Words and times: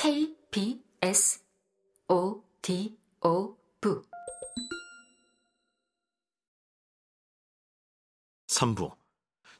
KBS 0.00 1.42
ODO 2.06 3.58
부 3.80 4.08
3부. 8.46 8.96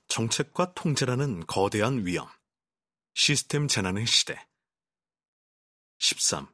정책과 0.07 0.75
통제라는 0.75 1.45
거대한 1.49 2.07
위험. 2.07 2.29
시스템 3.15 3.67
재난의 3.67 4.07
시대. 4.07 4.47
13. 5.99 6.47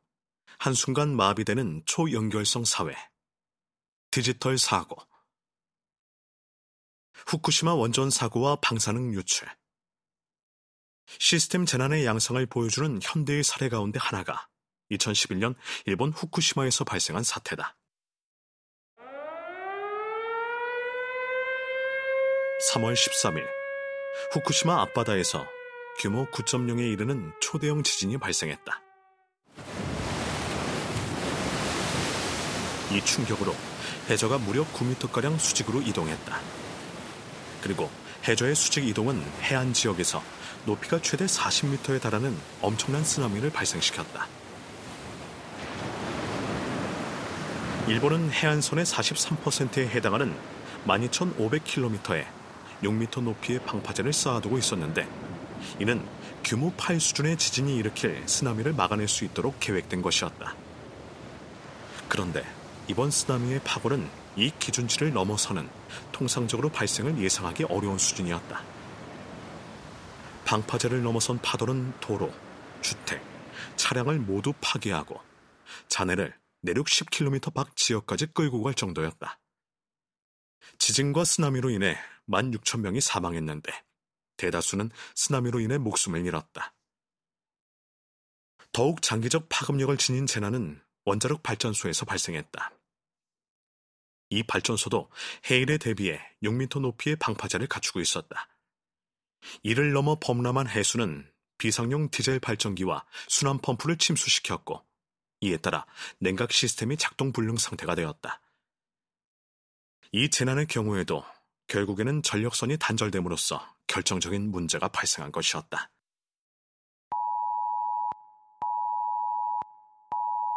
한순간 0.58 1.14
마비되는 1.14 1.82
초연결성 1.84 2.64
사회. 2.64 2.94
디지털 4.10 4.56
사고. 4.56 4.96
후쿠시마 7.26 7.74
원전 7.74 8.08
사고와 8.08 8.56
방사능 8.62 9.12
유출 9.12 9.46
시스템 11.18 11.66
재난의 11.66 12.06
양상을 12.06 12.44
보여주는 12.46 12.98
현대의 13.02 13.44
사례 13.44 13.68
가운데 13.68 13.98
하나가 14.00 14.48
2011년 14.90 15.54
일본 15.86 16.10
후쿠시마에서 16.10 16.84
발생한 16.84 17.22
사태다. 17.22 17.76
3월 22.72 22.94
13일 22.94 23.46
후쿠시마 24.32 24.80
앞바다에서 24.82 25.46
규모 25.98 26.26
9.0에 26.30 26.92
이르는 26.92 27.32
초대형 27.40 27.82
지진이 27.82 28.18
발생했다. 28.18 28.80
이 32.92 33.04
충격으로 33.04 33.54
해저가 34.08 34.38
무려 34.38 34.64
9m가량 34.72 35.38
수직으로 35.38 35.82
이동했다. 35.82 36.40
그리고 37.62 37.90
해저의 38.26 38.54
수직 38.54 38.86
이동은 38.86 39.20
해안 39.42 39.72
지역에서 39.72 40.22
높이가 40.66 40.98
최대 41.00 41.26
40m에 41.26 42.00
달하는 42.00 42.36
엄청난 42.62 43.04
쓰나미를 43.04 43.50
발생시켰다. 43.50 44.26
일본은 47.86 48.30
해안선의 48.30 48.86
43%에 48.86 49.88
해당하는 49.88 50.34
12,500km에 50.86 52.26
6m 52.82 53.22
높이의 53.22 53.60
방파제를 53.60 54.12
쌓아두고 54.12 54.56
있었는데 54.56 55.06
이는 55.80 56.02
규모 56.42 56.72
8 56.72 56.98
수준의 56.98 57.36
지진이 57.36 57.76
일으킬 57.76 58.22
쓰나미를 58.26 58.72
막아낼 58.72 59.06
수 59.06 59.24
있도록 59.24 59.60
계획된 59.60 60.00
것이었다. 60.00 60.54
그런데 62.08 62.42
이번 62.88 63.10
쓰나미의 63.10 63.60
파고는 63.64 64.08
이 64.36 64.50
기준치를 64.58 65.12
넘어서는 65.12 65.68
통상적으로 66.12 66.70
발생을 66.70 67.18
예상하기 67.18 67.64
어려운 67.64 67.98
수준이었다. 67.98 68.73
방파제를 70.44 71.02
넘어선 71.02 71.40
파도는 71.40 71.98
도로, 72.00 72.32
주택, 72.82 73.22
차량을 73.76 74.18
모두 74.18 74.52
파괴하고 74.60 75.20
잔해를 75.88 76.38
내륙 76.60 76.86
10km 76.86 77.52
밖 77.54 77.76
지역까지 77.76 78.26
끌고 78.26 78.62
갈 78.62 78.74
정도였다. 78.74 79.40
지진과 80.78 81.24
쓰나미로 81.24 81.70
인해 81.70 81.98
16,000명이 82.28 83.00
사망했는데 83.00 83.72
대다수는 84.36 84.90
쓰나미로 85.14 85.60
인해 85.60 85.78
목숨을 85.78 86.24
잃었다. 86.26 86.74
더욱 88.72 89.02
장기적 89.02 89.48
파급력을 89.48 89.96
지닌 89.98 90.26
재난은 90.26 90.80
원자력 91.04 91.42
발전소에서 91.42 92.06
발생했다. 92.06 92.72
이 94.30 94.42
발전소도 94.42 95.10
해일에 95.50 95.78
대비해 95.78 96.20
6m 96.42 96.80
높이의 96.80 97.16
방파제를 97.16 97.68
갖추고 97.68 98.00
있었다. 98.00 98.48
이를 99.62 99.92
넘어 99.92 100.18
범람한 100.20 100.68
해수는 100.68 101.28
비상용 101.58 102.10
디젤 102.10 102.40
발전기와 102.40 103.04
순환 103.28 103.58
펌프를 103.58 103.96
침수시켰고 103.96 104.82
이에 105.40 105.56
따라 105.58 105.86
냉각 106.18 106.52
시스템이 106.52 106.96
작동 106.96 107.32
불능 107.32 107.56
상태가 107.56 107.94
되었다. 107.94 108.40
이 110.12 110.30
재난의 110.30 110.66
경우에도 110.66 111.24
결국에는 111.68 112.22
전력선이 112.22 112.78
단절됨으로써 112.78 113.66
결정적인 113.86 114.50
문제가 114.50 114.88
발생한 114.88 115.32
것이었다. 115.32 115.90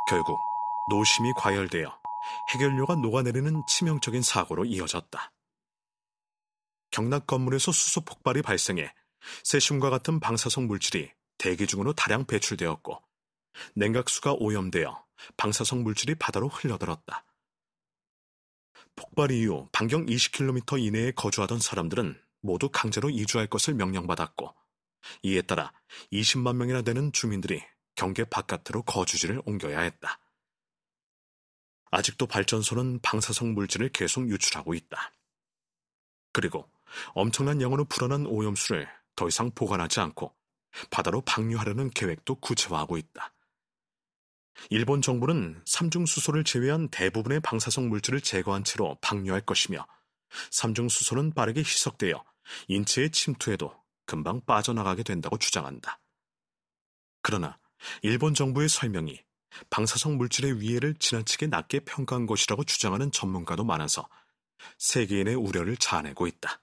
결국 0.09 0.39
노심이 0.89 1.33
과열되어 1.35 2.00
해결료가 2.53 2.95
녹아내리는 2.95 3.63
치명적인 3.67 4.22
사고로 4.22 4.66
이어졌다. 4.66 5.31
경락 6.92 7.28
건물에서 7.28 7.72
수소 7.72 8.02
폭발이 8.02 8.42
발생해 8.42 8.94
세슘과 9.44 9.90
같은 9.90 10.20
방사성 10.20 10.68
물질이 10.68 11.12
대기 11.38 11.68
중으로 11.68 11.94
다량 11.94 12.25
배출되었고 12.25 13.02
냉각수가 13.75 14.34
오염되어 14.34 15.06
방사성 15.36 15.84
물질이 15.84 16.16
바다로 16.16 16.48
흘러들었다. 16.48 17.25
폭발 18.96 19.31
이후 19.31 19.68
반경 19.72 20.06
20km 20.06 20.81
이내에 20.81 21.12
거주하던 21.12 21.59
사람들은 21.59 22.20
모두 22.42 22.70
강제로 22.70 23.09
이주할 23.09 23.48
것을 23.48 23.74
명령받았고 23.75 24.54
이에 25.24 25.42
따라 25.42 25.72
20만 26.12 26.56
명이나 26.56 26.81
되는 26.81 27.12
주민들이 27.12 27.64
경계 27.96 28.24
바깥으로 28.24 28.84
거주지를 28.84 29.42
옮겨야 29.46 29.80
했다. 29.80 30.19
아직도 31.90 32.28
발전소는 32.28 33.00
방사성 33.02 33.54
물질을 33.54 33.90
계속 33.90 34.30
유출하고 34.30 34.74
있다. 34.74 35.14
그리고 36.38 36.70
엄청난 37.16 37.59
양으로 37.64 37.86
불어난 37.86 38.28
오염수를 38.28 38.88
더 39.16 39.28
이상 39.28 39.50
보관하지 39.50 40.02
않고 40.02 40.36
바다로 40.92 41.22
방류하려는 41.22 41.90
계획도 41.90 42.36
구체화하고 42.36 42.98
있다. 42.98 43.34
일본 44.70 45.02
정부는 45.02 45.64
삼중수소를 45.66 46.44
제외한 46.44 46.90
대부분의 46.90 47.40
방사성 47.40 47.90
물질을 47.90 48.22
제거한 48.22 48.64
채로 48.64 49.00
방류할 49.02 49.42
것이며 49.42 49.88
삼중수소는 50.52 51.34
빠르게 51.34 51.62
희석되어 51.62 52.24
인체에 52.68 53.09
침투해도 53.09 53.74
금방 54.06 54.40
빠져나가게 54.46 55.02
된다고 55.02 55.40
주장한다. 55.40 56.00
그러나 57.24 57.58
일본 58.04 58.36
정부의 58.36 58.69
설명이 58.69 59.24
방사성 59.72 60.18
물질의 60.18 60.62
위해를 60.62 60.94
지나치게 60.94 61.48
낮게 61.48 61.80
평가한 61.80 62.28
것이라고 62.28 62.64
주장하는 62.64 63.12
전문가도 63.12 63.64
많아서 63.64 64.08
세계인의 64.78 65.35
우려를 65.35 65.78
자아내고 65.78 66.28
있다. 66.28 66.62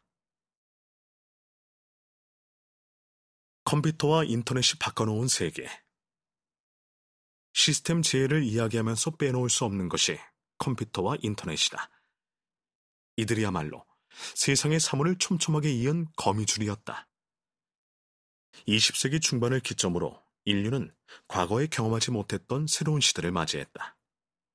컴퓨터와 3.64 4.24
인터넷이 4.24 4.78
바꿔놓은 4.78 5.28
세계. 5.28 5.68
시스템 7.54 8.02
재해를 8.02 8.42
이야기하면서 8.42 9.12
빼놓을 9.12 9.48
수 9.48 9.64
없는 9.64 9.88
것이 9.88 10.18
컴퓨터와 10.58 11.16
인터넷이다. 11.22 11.90
이들이야말로 13.16 13.86
세상의 14.34 14.80
사물을 14.80 15.18
촘촘하게 15.18 15.72
이은 15.72 16.06
거미줄이었다. 16.16 17.08
20세기 18.68 19.20
중반을 19.20 19.60
기점으로 19.60 20.22
인류는 20.44 20.94
과거에 21.28 21.66
경험하지 21.66 22.10
못했던 22.10 22.66
새로운 22.66 23.00
시대를 23.00 23.32
맞이했다. 23.32 23.96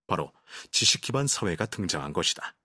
바로 0.07 0.31
지식 0.71 1.01
기반 1.01 1.27
사회가 1.27 1.65
등장한 1.67 2.13
것이다. 2.13 2.55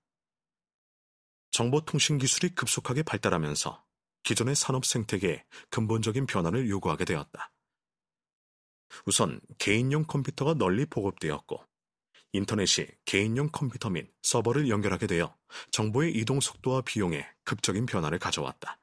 정보통신 1.55 2.19
기술이 2.19 2.49
급속하게 2.57 3.05
발달하면서 3.05 3.85
기존의 4.25 4.57
산업 4.57 4.85
생태계에 4.85 5.45
근본적인 5.71 6.27
변화를 6.27 6.69
요구하게 6.69 7.05
되었다. 7.05 7.53
우선 9.07 9.41
개인용 9.59 10.03
컴퓨터가 10.05 10.55
널리 10.55 10.85
보급되었고, 10.85 11.65
인터넷이 12.33 12.89
개인용 13.05 13.51
컴퓨터 13.53 13.89
및 13.89 14.13
서버를 14.23 14.69
연결하게 14.69 15.07
되어 15.07 15.37
정보의 15.71 16.17
이동 16.17 16.41
속도와 16.41 16.81
비용에 16.81 17.25
극적인 17.45 17.87
변화를 17.87 18.19
가져왔다. 18.19 18.81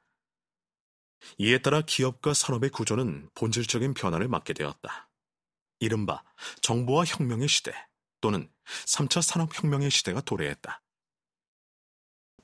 이에 1.36 1.58
따라 1.58 1.82
기업과 1.82 2.32
산업의 2.32 2.70
구조는 2.70 3.28
본질적인 3.34 3.92
변화를 3.92 4.28
맞게 4.28 4.54
되었다. 4.54 5.10
이른바 5.78 6.24
정보화 6.62 7.04
혁명의 7.04 7.48
시대 7.48 7.74
또는 8.22 8.50
3차 8.86 9.20
산업혁명의 9.20 9.90
시대가 9.90 10.22
도래했다. 10.22 10.81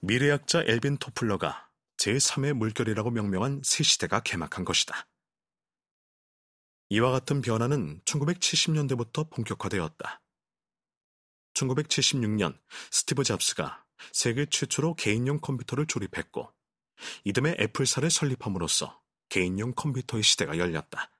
미래학자 0.00 0.62
엘빈 0.64 0.98
토플러가 0.98 1.68
제3의 1.96 2.52
물결이라고 2.52 3.10
명명한 3.10 3.62
새 3.64 3.82
시대가 3.82 4.20
개막한 4.20 4.64
것이다. 4.64 5.08
이와 6.90 7.10
같은 7.10 7.42
변화는 7.42 8.00
1970년대부터 8.04 9.28
본격화되었다. 9.30 10.22
1976년 11.54 12.56
스티브 12.92 13.24
잡스가 13.24 13.84
세계 14.12 14.46
최초로 14.46 14.94
개인용 14.94 15.40
컴퓨터를 15.40 15.86
조립했고 15.86 16.52
이듬해 17.24 17.56
애플사를 17.58 18.08
설립함으로써 18.08 19.02
개인용 19.28 19.74
컴퓨터의 19.74 20.22
시대가 20.22 20.56
열렸다. 20.58 21.10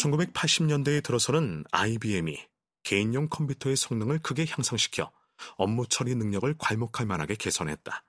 (1980년대에) 0.00 1.02
들어서는 1.02 1.64
IBM이 1.70 2.38
개인용 2.82 3.28
컴퓨터의 3.28 3.76
성능을 3.76 4.20
크게 4.20 4.46
향상시켜 4.48 5.12
업무 5.56 5.86
처리 5.86 6.14
능력을 6.14 6.54
괄목할 6.58 7.06
만하게 7.06 7.34
개선했다. 7.34 8.04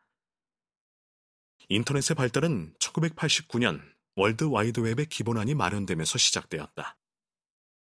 인터넷의 1.69 2.15
발달은 2.15 2.75
1989년 2.79 3.81
월드 4.15 4.45
와이드 4.45 4.79
웹의 4.79 5.07
기본안이 5.07 5.53
마련되면서 5.53 6.17
시작되었다. 6.17 6.97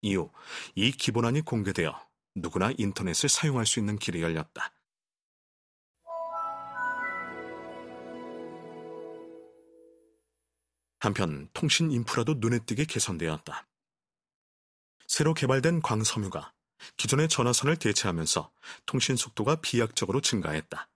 이후 0.01 0.31
이 0.75 0.91
기본안이 0.91 1.41
공개되어 1.41 1.93
누구나 2.35 2.71
인터넷을 2.77 3.29
사용할 3.29 3.65
수 3.65 3.79
있는 3.79 3.97
길이 3.97 4.21
열렸다. 4.21 4.73
한편 10.99 11.49
통신 11.53 11.91
인프라도 11.91 12.35
눈에 12.37 12.59
띄게 12.59 12.85
개선되었다. 12.85 13.67
새로 15.07 15.33
개발된 15.33 15.81
광섬유가 15.81 16.53
기존의 16.97 17.29
전화선을 17.29 17.77
대체하면서 17.77 18.51
통신 18.85 19.15
속도가 19.15 19.61
비약적으로 19.61 20.21
증가했다. 20.21 20.89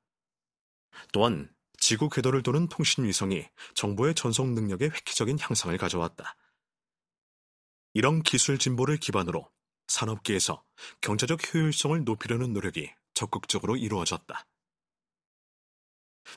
또한 1.12 1.54
지구 1.78 2.10
궤도를 2.10 2.44
도는 2.44 2.68
통신 2.68 3.06
위성이 3.06 3.48
정보의 3.74 4.14
전송 4.14 4.54
능력에 4.54 4.86
획기적인 4.86 5.40
향상을 5.40 5.76
가져왔다. 5.78 6.36
이런 7.94 8.22
기술 8.22 8.58
진보를 8.60 8.98
기반으로 8.98 9.50
산업계에서 9.88 10.64
경제적 11.02 11.54
효율성을 11.54 12.04
높이려는 12.04 12.54
노력이 12.54 12.92
적극적으로 13.14 13.76
이루어졌다. 13.76 14.46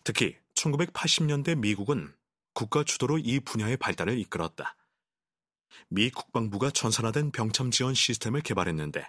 특히 0.02 0.36
1980년대 0.54 1.56
미국은 1.58 2.16
국가 2.52 2.84
주도로 2.84 3.18
이 3.18 3.40
분야의 3.40 3.76
발달을 3.76 4.18
이끌었다. 4.18 4.76
미 5.88 6.10
국방부가 6.10 6.70
전산화된 6.70 7.30
병참 7.30 7.70
지원 7.70 7.94
시스템을 7.94 8.40
개발했는데 8.40 9.08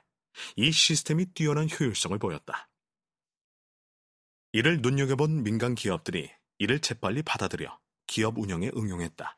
이 0.55 0.71
시스템이 0.71 1.33
뛰어난 1.33 1.67
효율성을 1.69 2.17
보였다. 2.19 2.69
이를 4.51 4.81
눈여겨본 4.81 5.43
민간 5.43 5.75
기업들이 5.75 6.31
이를 6.59 6.79
재빨리 6.79 7.23
받아들여 7.23 7.79
기업 8.07 8.37
운영에 8.37 8.71
응용했다. 8.75 9.37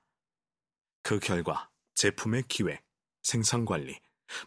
그 1.04 1.20
결과 1.20 1.70
제품의 1.96 2.44
기획, 2.48 2.84
생산 3.24 3.66
관리, 3.66 4.00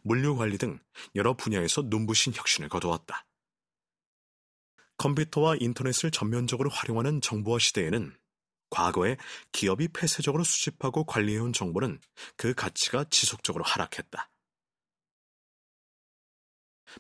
물류 0.03 0.37
관리 0.37 0.59
등 0.59 0.79
여러 1.15 1.35
분야에서 1.37 1.83
눈부신 1.87 2.35
혁신을 2.35 2.69
거두었다. 2.69 3.26
컴퓨터와 4.99 5.56
인터넷을 5.59 6.11
전면적으로 6.11 6.69
활용하는 6.69 7.21
정보화 7.23 7.59
시대에는 7.59 8.15
과거에 8.71 9.17
기업이 9.53 9.89
폐쇄적으로 9.89 10.45
수집하고 10.45 11.05
관리해온 11.05 11.53
정보는 11.53 12.01
그 12.37 12.55
가치가 12.55 13.05
지속적으로 13.05 13.65
하락했다. 13.65 14.31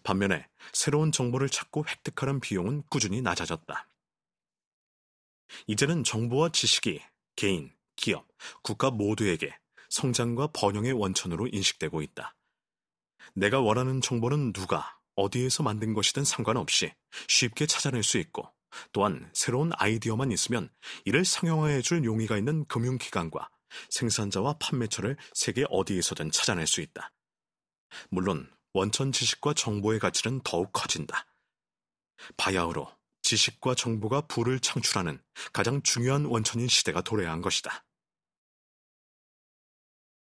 반면에 0.02 0.48
새로운 0.72 1.10
정보를 1.10 1.48
찾고 1.48 1.84
획득하는 1.88 2.40
비용은 2.40 2.82
꾸준히 2.88 3.22
낮아졌다. 3.22 3.88
이제는 5.66 6.04
정보와 6.04 6.50
지식이 6.50 7.00
개인, 7.34 7.74
기업, 7.96 8.28
국가 8.62 8.90
모두에게 8.90 9.56
성장과 9.88 10.48
번영의 10.52 10.92
원천으로 10.92 11.48
인식되고 11.48 12.02
있다. 12.02 12.36
내가 13.34 13.60
원하는 13.60 14.00
정보는 14.00 14.52
누가, 14.52 14.98
어디에서 15.16 15.62
만든 15.62 15.92
것이든 15.92 16.24
상관없이 16.24 16.92
쉽게 17.28 17.66
찾아낼 17.66 18.02
수 18.02 18.18
있고, 18.18 18.52
또한 18.92 19.30
새로운 19.32 19.70
아이디어만 19.76 20.32
있으면 20.32 20.70
이를 21.04 21.24
상용화해 21.24 21.82
줄 21.82 22.04
용의가 22.04 22.36
있는 22.38 22.64
금융기관과 22.66 23.50
생산자와 23.90 24.58
판매처를 24.58 25.16
세계 25.34 25.64
어디에서든 25.68 26.30
찾아낼 26.30 26.66
수 26.66 26.80
있다. 26.80 27.12
물론 28.08 28.50
원천 28.72 29.12
지식과 29.12 29.54
정보의 29.54 29.98
가치는 29.98 30.40
더욱 30.44 30.72
커진다. 30.72 31.26
바야흐로 32.36 32.90
지식과 33.22 33.74
정보가 33.74 34.22
부를 34.22 34.60
창출하는 34.60 35.22
가장 35.52 35.82
중요한 35.82 36.24
원천인 36.24 36.68
시대가 36.68 37.00
도래한 37.00 37.42
것이다. 37.42 37.84